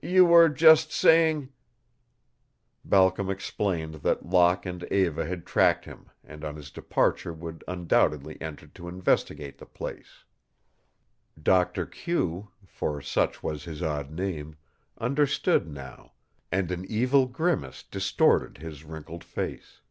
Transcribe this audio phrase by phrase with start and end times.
[0.00, 1.52] You were just saying"
[2.86, 8.40] Balcom explained that Locke and Eva had tracked him and on his departure would undoubtedly
[8.40, 10.24] enter to investigate the place.
[11.42, 14.56] Doctor Q, for such was his odd name,
[14.96, 16.12] understood now,
[16.50, 19.82] and an evil grimace distorted his wrinkled face.